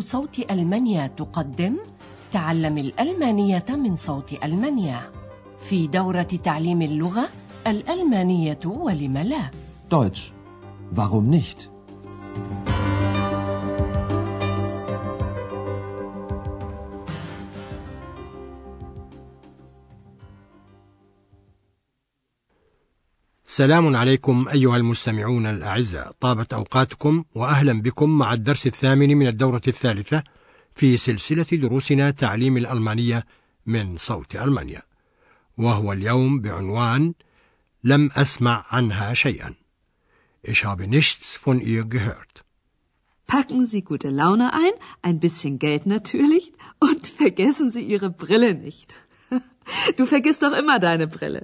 [0.00, 1.76] صوت ألمانيا تقدم
[2.32, 5.00] تعلم الألمانية من صوت ألمانيا
[5.58, 7.28] في دورة تعليم اللغة
[7.66, 9.50] الألمانية ولم لا
[9.90, 10.32] Deutsch.
[10.96, 11.68] Warum nicht?
[23.54, 30.22] سلام عليكم أيها المستمعون الأعزاء طابت أوقاتكم وأهلا بكم مع الدرس الثامن من الدورة الثالثة
[30.74, 33.26] في سلسلة دروسنا تعليم الألمانية
[33.66, 34.82] من صوت ألمانيا
[35.58, 37.14] وهو اليوم بعنوان
[37.84, 39.54] لم أسمع عنها شيئا
[40.44, 42.44] Ich habe nichts von ihr gehört.
[43.26, 44.72] Packen Sie gute Laune ein,
[45.02, 48.94] ein bisschen Geld natürlich und vergessen Sie Ihre Brille nicht.
[49.98, 51.42] Du vergisst doch immer deine Brille.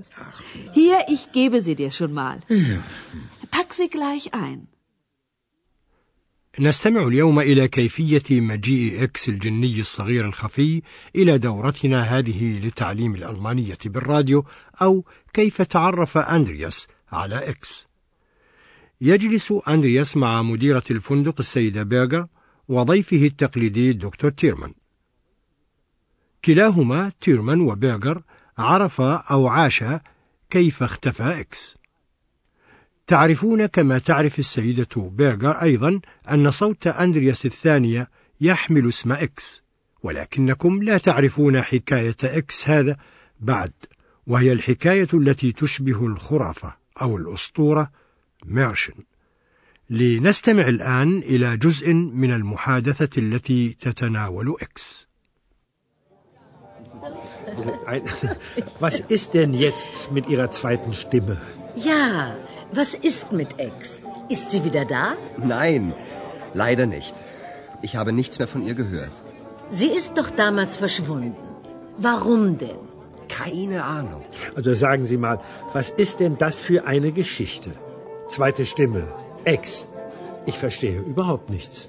[0.79, 2.37] Hier, ich gebe sie dir schon mal.
[3.51, 4.61] Pack sie gleich ein.
[6.61, 10.83] نستمع اليوم إلى كيفية مجيء إكس الجني الصغير الخفي
[11.17, 14.45] إلى دورتنا هذه لتعليم الألمانية بالراديو
[14.83, 17.87] أو كيف تعرف أندرياس على إكس.
[19.01, 22.27] يجلس أندرياس مع مديرة الفندق السيدة بيرغر
[22.69, 24.75] وضيفه التقليدي الدكتور تيرمان.
[26.45, 28.23] كلاهما تيرمان وبيرغر
[28.59, 30.01] عرفا أو عاشا
[30.51, 31.77] كيف اختفى إكس.
[33.07, 36.01] تعرفون كما تعرف السيدة بيرغر أيضا
[36.31, 39.63] أن صوت أندرياس الثانية يحمل اسم إكس
[40.03, 42.97] ولكنكم لا تعرفون حكاية إكس هذا
[43.41, 43.73] بعد
[44.27, 47.91] وهي الحكاية التي تشبه الخرافة أو الأسطورة
[48.45, 48.95] Märchen
[49.91, 55.08] لنستمع الآن إلى جزء من المحادثة التي تتناول إكس
[58.81, 61.37] Was ist denn jetzt mit Ihrer zweiten Stimme?
[61.75, 62.35] Ja,
[62.73, 64.03] was ist mit Ex?
[64.29, 65.15] Ist sie wieder da?
[65.39, 65.95] Nein,
[66.55, 67.15] leider nicht.
[67.83, 69.13] Ich habe nichts mehr von ihr gehört.
[69.71, 71.37] Sie ist doch damals verschwunden.
[71.99, 72.79] Warum denn?
[73.29, 74.23] Keine Ahnung.
[74.57, 75.41] Also sagen Sie mal,
[75.73, 77.71] was ist denn das für eine Geschichte?
[78.29, 79.05] Zweite Stimme,
[79.45, 79.87] Ex.
[80.47, 81.89] Ich verstehe überhaupt nichts.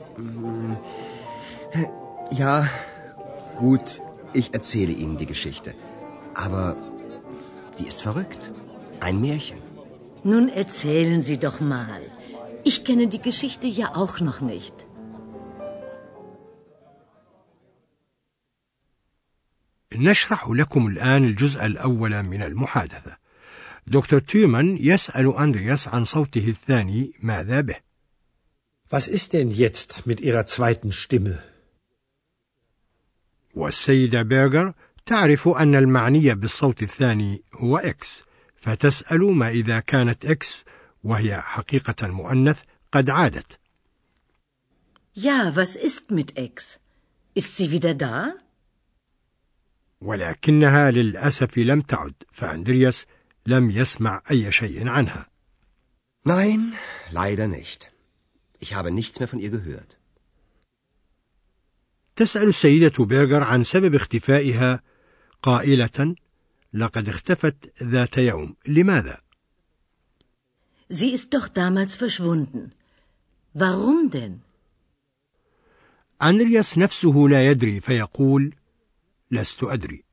[2.32, 2.68] Ja,
[3.58, 4.02] gut,
[4.41, 5.75] ich erzähle Ihnen die Geschichte.
[6.35, 6.77] Aber
[7.79, 8.43] die ist verrückt.
[9.01, 9.61] Ein Märchen.
[10.33, 12.03] Nun erzählen Sie doch mal.
[12.71, 14.87] Ich kenne die Geschichte ja auch noch nicht.
[19.97, 23.17] نشرح لكم الآن الجزء الأول من المحادثة.
[23.87, 27.77] دكتور تيومان يسأل أندرياس عن صوته الثاني ماذا به.
[28.91, 31.43] Was ist denn jetzt mit Ihrer zweiten Stimme?
[33.56, 34.74] والسيدة بيرغر
[35.06, 38.24] تعرف أن المعني بالصوت الثاني هو إكس،
[38.56, 40.64] فتسأل ما إذا كانت إكس
[41.04, 42.60] وهي حقيقة مؤنث
[42.92, 43.60] قد عادت.
[45.16, 46.80] Ja, was ist mit Ex?
[47.34, 48.34] Ist sie wieder da?
[50.02, 53.06] ولكنها للأسف لم تعد، فأندرياس
[53.46, 55.30] لم يسمع أي شيء عنها.
[56.26, 56.74] Nein,
[57.12, 57.92] leider nicht.
[58.60, 59.99] Ich habe nichts mehr von ihr gehört.
[62.20, 64.82] تسأل السيدة بيرغر عن سبب اختفائها
[65.44, 66.16] قائلة:
[66.74, 69.18] لقد اختفت ذات يوم، لماذا؟
[70.90, 72.72] Sie ist doch damals verschwunden.
[73.54, 74.40] Warum denn?
[76.22, 78.56] أندرياس نفسه لا يدري فيقول:
[79.32, 80.04] لست أدري.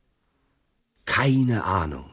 [1.10, 2.10] Keine Ahnung.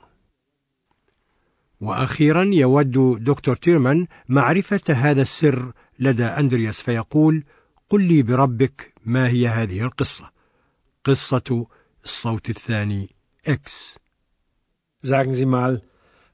[1.81, 7.43] وأخيرا يود دكتور تيرمان معرفة هذا السر لدى أندرياس فيقول:
[7.93, 10.31] قل لي بربك ما هي هذه القصة؟
[11.03, 11.67] قصة
[12.03, 13.15] الصوت الثاني
[13.47, 13.99] إكس.
[15.03, 15.81] Sagen Sie mal,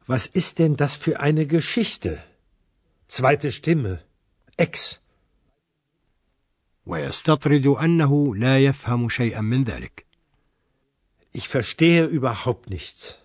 [0.07, 2.23] was ist denn das für eine Geschichte?
[3.09, 4.05] Zweite Stimme,
[4.57, 4.99] Ex.
[6.85, 10.05] ويستطرد أنه لا يفهم شيئا من ذلك.
[11.33, 13.15] Ich verstehe überhaupt nichts.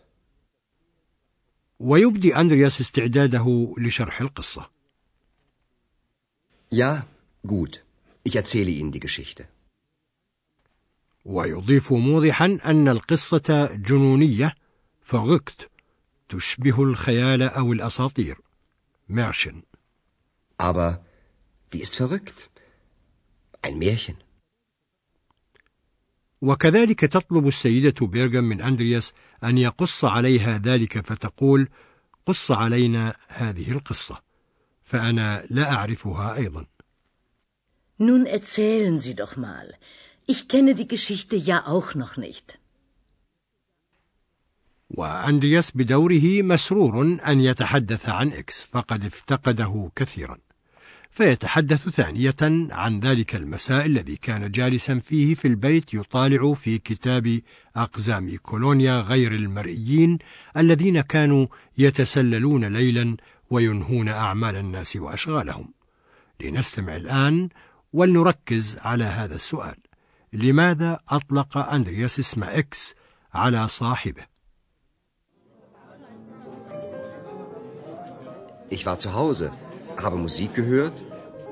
[1.79, 4.71] ويبدي أندرياس استعداده لشرح القصة.
[6.73, 7.07] Ja,
[7.47, 7.84] gut.
[8.25, 9.49] Ich erzähle Ihnen die Geschichte.
[11.25, 14.55] ويضيف موضحا أن القصة جنونية
[15.13, 15.69] verrückt
[16.29, 18.39] تشبه الخيال أو الأساطير
[19.09, 19.63] ميرشن
[20.59, 21.05] Aber
[21.73, 22.51] die ist verrückt.
[23.63, 24.17] Ein Märchen.
[26.41, 29.13] وكذلك تطلب السيدة بيرغم من أندرياس
[29.45, 31.69] أن يقص عليها ذلك فتقول
[32.27, 34.23] قص علينا هذه القصة
[34.83, 36.67] فأنا لا أعرفها أيضا
[37.99, 39.75] Nun erzählen Sie doch mal.
[40.27, 42.59] Ich kenne die Geschichte ja auch noch nicht.
[44.91, 50.39] وأندرياس بدوره مسرور أن يتحدث عن إكس فقد افتقده كثيرا
[51.11, 52.37] فيتحدث ثانية
[52.71, 57.41] عن ذلك المساء الذي كان جالسا فيه في البيت يطالع في كتاب
[57.77, 60.19] أقزام كولونيا غير المرئيين
[60.57, 61.47] الذين كانوا
[61.79, 63.17] يتسللون ليلا
[63.51, 65.75] وينهون أعمال الناس وأشغالهم.
[66.41, 67.49] لنستمع الآن
[67.94, 69.78] ولنركز على هذا السؤال:
[70.34, 72.96] لماذا أطلق أندرياس اسم إكس
[73.34, 74.24] على صاحبه؟
[78.72, 79.52] Ich war zu Hause,
[79.98, 81.04] habe Musik gehört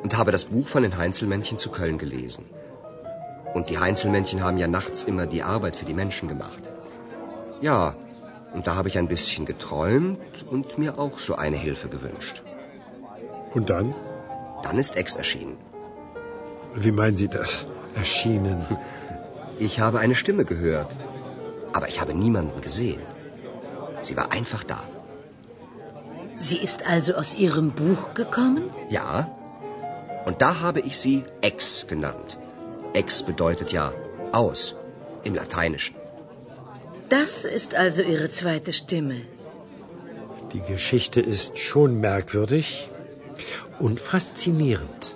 [0.03, 2.45] und habe das Buch von den Heinzelmännchen zu Köln gelesen.
[3.55, 6.63] Und die Heinzelmännchen haben ja nachts immer die Arbeit für die Menschen gemacht.
[7.61, 7.95] Ja,
[8.53, 12.43] und da habe ich ein bisschen geträumt und mir auch so eine Hilfe gewünscht.
[13.55, 13.95] Und dann?
[14.63, 15.57] Dann ist Ex erschienen.
[16.74, 17.66] Wie meinen Sie das?
[17.94, 18.64] Erschienen?
[19.58, 20.90] Ich habe eine Stimme gehört,
[21.72, 23.00] aber ich habe niemanden gesehen.
[24.02, 24.82] Sie war einfach da.
[26.36, 28.70] Sie ist also aus Ihrem Buch gekommen?
[28.88, 29.30] Ja,
[30.24, 32.38] und da habe ich sie Ex genannt.
[32.94, 33.92] Ex bedeutet ja
[34.32, 34.74] aus
[35.24, 35.96] im Lateinischen.
[37.08, 39.20] Das ist also Ihre zweite Stimme.
[40.52, 42.88] Die Geschichte ist schon merkwürdig
[43.78, 45.14] und faszinierend.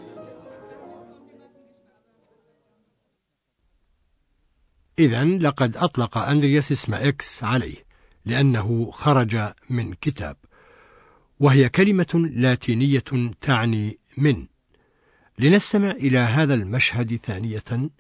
[4.99, 7.87] إذا لقد أطلق أندرياس اسم إكس عليه
[8.25, 10.37] لأنه خرج من كتاب
[11.41, 13.05] وهي كلمة لاتينية
[13.41, 14.47] تعني من.
[15.39, 17.91] لنستمع إلى هذا المشهد ثانية.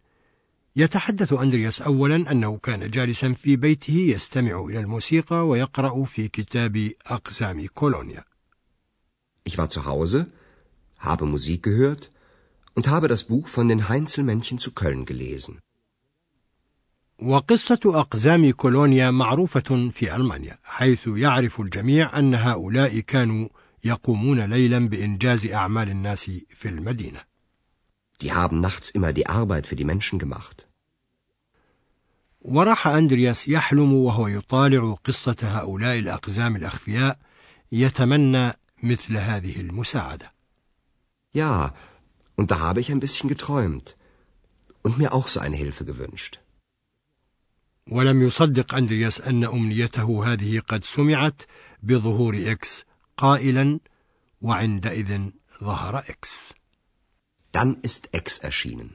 [0.76, 7.66] يتحدث أندرياس أولا أنه كان جالسا في بيته يستمع إلى الموسيقى ويقرأ في كتاب أقزام
[7.66, 8.24] كولونيا.
[9.44, 10.26] Ich war zu Hause,
[10.98, 12.10] habe Musik gehört
[12.74, 15.60] und habe das Buch von den Heinzelmännchen zu Köln gelesen.
[17.18, 23.48] وقصة أقزام كولونيا معروفة في ألمانيا حيث يعرف الجميع أن هؤلاء كانوا
[23.84, 27.20] يقومون ليلا بإنجاز أعمال الناس في المدينة.
[28.22, 30.66] Die haben nachts immer die Arbeit für die Menschen gemacht.
[32.40, 37.18] وراح أندرياس يحلم وهو يطالع قصة هؤلاء الأقزام الأخفياء
[37.72, 38.52] يتمنى
[38.82, 40.32] مثل هذه المساعدة.
[41.32, 41.72] Ja,
[42.36, 43.96] und da habe ich ein bisschen geträumt
[44.82, 46.40] und mir auch so eine Hilfe gewünscht.
[47.90, 51.42] ولم يصدق أندرياس أن أمنيته هذه قد سمعت
[51.82, 52.84] بظهور إكس
[53.16, 53.80] قائلا
[54.40, 55.30] وعندئذ
[55.64, 56.52] ظهر إكس
[57.52, 58.90] Dann ist Ex erschienen.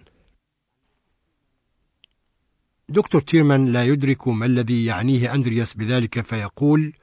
[2.89, 6.93] دكتور تيرمان لا يدرك ما الذي يعنيه أندرياس بذلك فيقول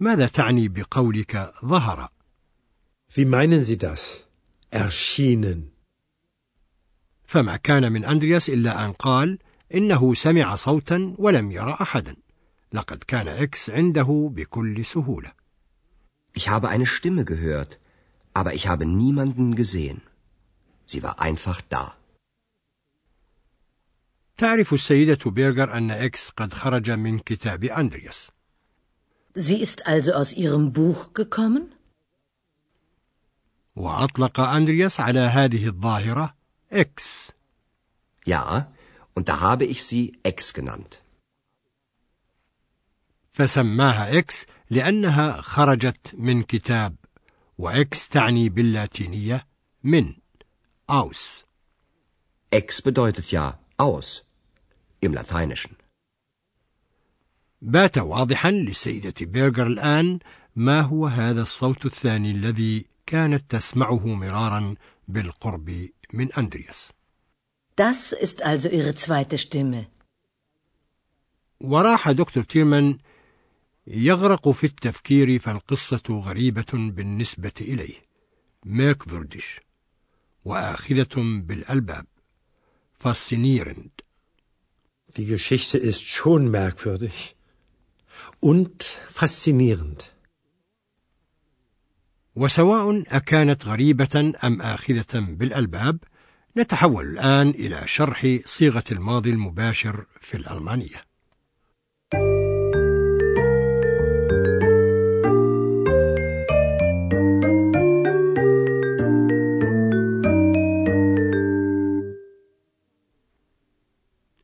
[0.00, 2.08] ماذا تعني بقولك ظهر
[3.14, 4.24] Wie meinen Sie das?
[4.70, 5.70] Erschienen.
[7.24, 9.38] فما كان من أندرياس إلا أن قال
[9.74, 12.16] إنه سمع صوتا ولم يرى أحدا
[12.72, 15.32] لقد كان إكس عنده بكل سهولة
[16.34, 17.78] Ich habe eine Stimme gehört,
[18.32, 20.00] aber ich habe niemanden gesehen.
[20.86, 21.92] Sie war einfach da.
[24.38, 28.30] تعرف السيدة بيرغر أن إكس قد خرج من كتاب أندرياس
[29.34, 31.62] Sie ist also aus Ihrem Buch gekommen?
[33.76, 36.34] وأطلق أندرياس على هذه الظاهرة
[36.72, 37.32] إكس
[38.26, 38.72] Ja,
[39.14, 41.02] und da habe ich sie Ex genannt.
[43.32, 46.96] فسماها إكس لأنها خرجت من كتاب
[47.58, 49.46] وإكس تعني باللاتينية
[49.84, 50.14] من
[50.90, 51.44] aus
[52.54, 54.24] Ex bedeutet ja aus
[55.00, 55.76] im Lateinischen.
[57.62, 60.18] بات واضحا للسيدة بيرغر الآن
[60.56, 64.74] ما هو هذا الصوت الثاني الذي كانت تسمعه مرارا
[65.08, 66.92] بالقرب من أندرياس
[67.86, 69.86] Das ist also Ihre zweite Stimme.
[71.60, 72.98] وراح دكتور تيرمان
[73.86, 77.94] يغرق في التفكير فالقصة غريبة بالنسبة إليه
[78.64, 79.60] ميركفوردش
[80.44, 82.06] وآخذة بالألباب
[82.98, 83.90] فاسينيرند
[85.16, 87.36] Die Geschichte ist schon merkwürdig
[88.40, 90.12] und faszinierend.
[92.36, 95.98] وسواء أكانت غريبة أم آخذة بالألباب
[96.56, 101.04] نتحول الآن إلى شرح صيغة الماضي المباشر في الألمانية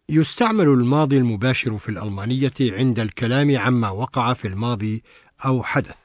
[0.09, 5.03] يستعمل الماضي المباشر في الألمانية عند الكلام عما وقع في الماضي
[5.45, 5.97] أو حدث.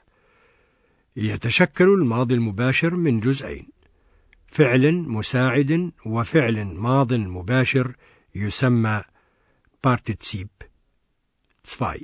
[1.16, 3.73] يتشكل الماضي المباشر من جزئين:
[4.54, 7.96] فعل مساعد وفعل ماض مباشر
[8.34, 9.02] يسمى
[9.84, 10.48] بارتيتسيب
[11.66, 11.96] 2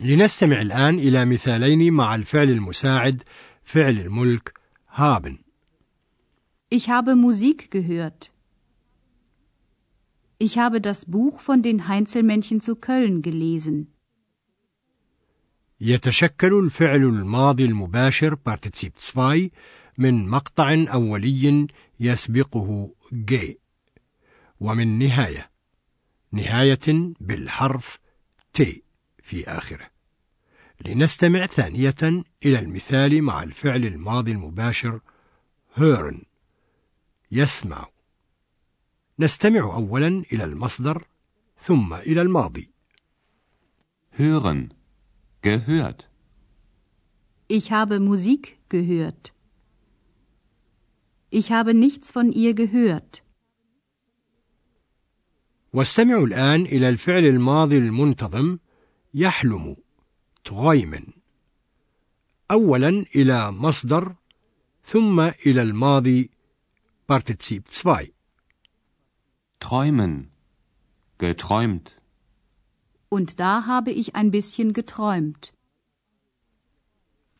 [0.00, 3.22] لنستمع الآن إلى مثالين مع الفعل المساعد
[3.64, 4.54] فعل الملك
[4.88, 5.44] haben
[6.70, 8.32] Ich habe Musik gehört.
[10.38, 13.86] Ich habe das Buch von den Heinzelmännchen zu Köln gelesen.
[15.80, 19.50] يتشكل الفعل الماضي المباشر بارتيسيب 2
[19.98, 21.66] من مقطع أولي
[22.00, 23.54] يسبقه ج
[24.60, 25.50] ومن نهاية
[26.32, 28.00] نهاية بالحرف
[28.52, 28.62] ت
[29.22, 29.90] في آخره.
[30.86, 35.00] لنستمع ثانية إلى المثال مع الفعل الماضي المباشر
[35.76, 36.24] hören
[37.30, 37.88] يسمع.
[39.18, 41.06] نستمع أولا إلى المصدر
[41.58, 42.70] ثم إلى الماضي.
[44.18, 44.74] Hören,
[45.42, 46.10] gehört.
[47.48, 49.32] Ich habe Musik gehört.
[51.30, 53.22] Ich habe nichts von ihr gehört.
[55.72, 58.58] واستمعوا الآن إلى الفعل الماضي المنتظم
[59.14, 59.76] يحلم
[60.48, 61.12] träumen
[62.50, 64.14] أولا إلى مصدر
[64.84, 66.30] ثم إلى الماضي
[67.06, 68.12] Partizip 2
[69.60, 70.30] Träumen,
[71.18, 72.00] geträumt.
[73.08, 75.52] Und da habe ich ein bisschen geträumt.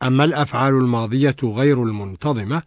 [0.02, 2.62] أما الأفعال الماضية غير المنتظمة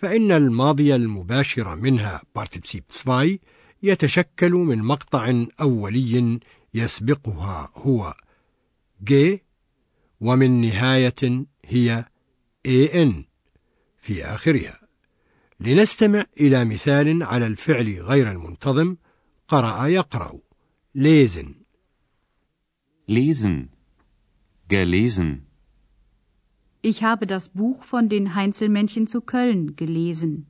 [0.00, 3.38] فإن الماضي المباشر منها Partizip 2
[3.82, 6.40] يتشكل من مقطع أولي
[6.74, 8.14] يسبقها هو
[9.04, 9.38] ج
[10.20, 12.04] ومن نهاية هي
[12.66, 13.24] an
[13.98, 14.80] في آخرها.
[15.60, 18.96] لنستمع إلى مثال على الفعل غير المنتظم
[19.48, 20.32] قرأ يقرأ.
[20.96, 21.60] lesen
[23.08, 23.70] Lesen,
[24.68, 25.49] gelesen.
[26.82, 30.46] Ich habe das Buch von den Heinzelmännchen zu Köln gelesen.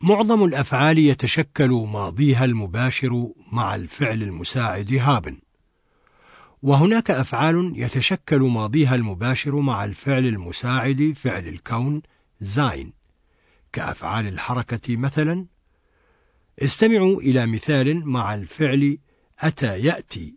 [0.00, 5.38] معظم الأفعال يتشكل ماضيها المباشر مع الفعل المساعد هابن.
[6.62, 12.02] وهناك أفعال يتشكل ماضيها المباشر مع الفعل المساعد فعل الكون
[12.40, 12.92] زاين.
[13.72, 15.46] كأفعال الحركة مثلا
[16.58, 18.98] استمعوا إلى مثال مع الفعل
[19.38, 20.36] أتى يأتي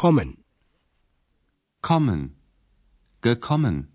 [0.00, 0.42] kommen
[1.82, 2.41] Kommen,
[3.22, 3.88] gekommen.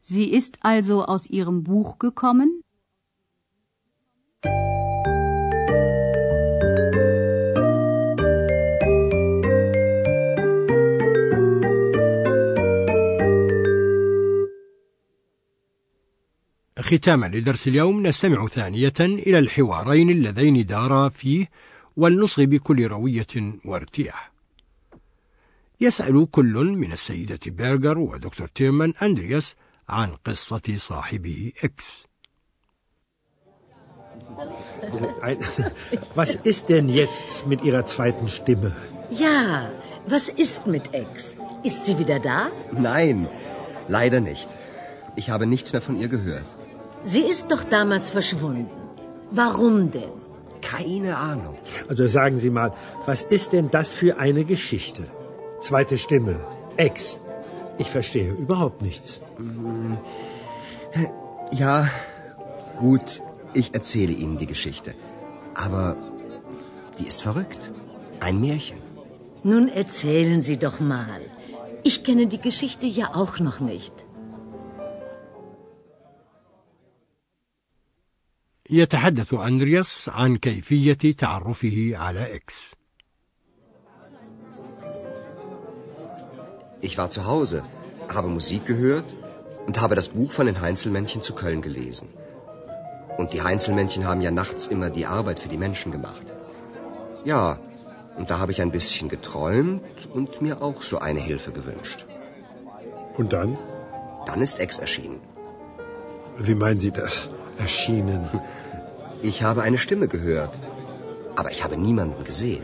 [0.00, 2.62] Sie ist also aus ihrem Buch gekommen?
[16.80, 21.46] ختاما لدرس اليوم نستمع ثانية إلى الحوارين اللذين دارا فيه
[21.96, 24.27] ولنصغي بكل روية وارتياح.
[25.81, 29.55] يسأل كل من السيدة بيرغر ودكتور تيرمان أندرياس
[29.89, 32.05] عن قصة صاحبه إكس.
[36.15, 38.71] Was ist denn jetzt mit Ihrer zweiten Stimme?
[39.09, 39.71] Ja,
[40.07, 41.35] was ist mit Ex?
[41.63, 42.39] Ist sie wieder da?
[42.71, 43.27] Nein,
[43.87, 44.49] leider nicht.
[45.15, 46.49] Ich habe nichts mehr von ihr gehört.
[47.03, 48.69] Sie ist doch damals verschwunden.
[49.31, 50.15] Warum denn?
[50.61, 51.57] Keine Ahnung.
[51.89, 52.69] Also sagen Sie mal,
[53.05, 55.03] was ist denn das für eine Geschichte?
[55.59, 56.35] Zweite Stimme,
[56.77, 57.19] Ex.
[57.77, 59.19] Ich verstehe überhaupt nichts.
[61.61, 61.87] Ja,
[62.79, 63.21] gut,
[63.53, 64.95] ich erzähle Ihnen die Geschichte.
[65.65, 65.85] Aber
[66.99, 67.71] die ist verrückt.
[68.19, 68.79] Ein Märchen.
[69.43, 71.21] Nun erzählen Sie doch mal.
[71.83, 73.93] Ich kenne die Geschichte ja auch noch nicht.
[78.69, 82.75] يتحدث أندرياس عن كيفية تعرفه على إكس.
[86.80, 87.62] Ich war zu Hause,
[88.14, 89.16] habe Musik gehört
[89.66, 92.08] und habe das Buch von den Heinzelmännchen zu Köln gelesen.
[93.16, 96.32] Und die Heinzelmännchen haben ja nachts immer die Arbeit für die Menschen gemacht.
[97.24, 97.58] Ja,
[98.16, 102.06] und da habe ich ein bisschen geträumt und mir auch so eine Hilfe gewünscht.
[103.16, 103.58] Und dann?
[104.26, 105.20] Dann ist Ex erschienen.
[106.38, 107.28] Wie meinen Sie das?
[107.58, 108.28] Erschienen.
[109.20, 110.56] Ich habe eine Stimme gehört,
[111.34, 112.62] aber ich habe niemanden gesehen.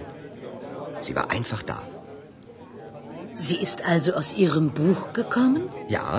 [1.01, 1.83] Sie war einfach da.
[3.36, 5.64] Sie ist also aus Ihrem Buch gekommen?
[5.88, 6.10] Ja,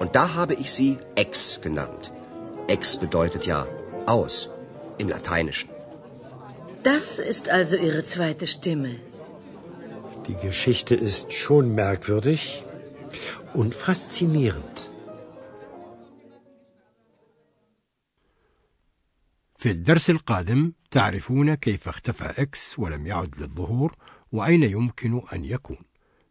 [0.00, 2.12] und da habe ich sie Ex genannt.
[2.68, 3.66] Ex bedeutet ja
[4.06, 4.48] aus
[4.98, 5.70] im Lateinischen.
[6.82, 8.92] Das ist also Ihre zweite Stimme.
[10.28, 12.62] Die Geschichte ist schon merkwürdig
[13.52, 14.76] und faszinierend.
[19.58, 23.96] في الدرس القادم تعرفون كيف اختفى إكس ولم يعد للظهور
[24.32, 25.78] وأين يمكن أن يكون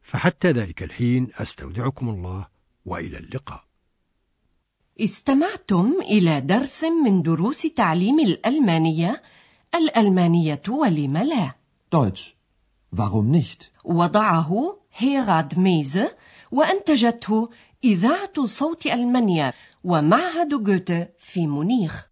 [0.08, 2.46] فحتى ذلك الحين أستودعكم الله
[2.86, 3.64] وإلى اللقاء
[5.00, 9.22] استمعتم إلى درس من دروس تعليم الألمانية
[9.74, 11.54] الألمانية ولم لا
[11.94, 12.34] Deutsch.
[12.96, 13.70] Warum nicht?
[13.84, 16.16] وضعه هيراد ميزه
[16.50, 17.50] وأنتجته
[17.84, 19.52] إذاعة صوت ألمانيا
[19.84, 22.07] ومعهد جوته في مونيخ